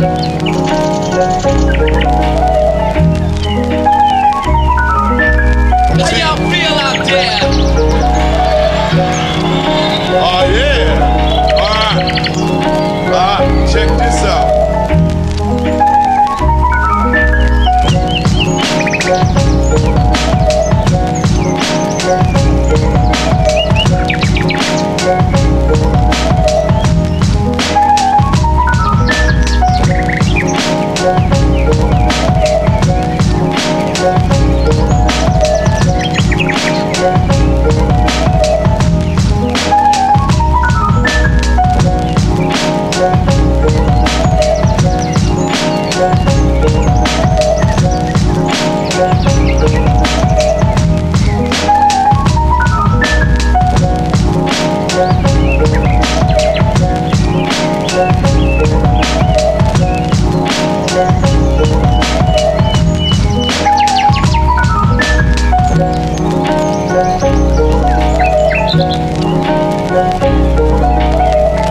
Música 0.00 1.99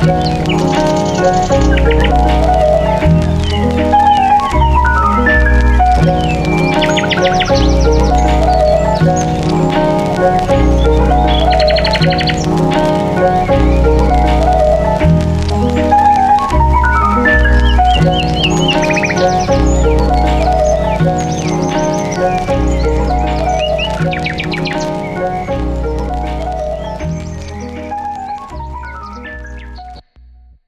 Thank 0.01 0.39
you. 2.43 2.48